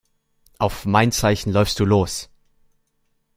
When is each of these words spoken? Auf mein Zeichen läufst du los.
Auf 0.57 0.87
mein 0.87 1.11
Zeichen 1.11 1.51
läufst 1.53 1.79
du 1.79 1.85
los. 1.85 2.31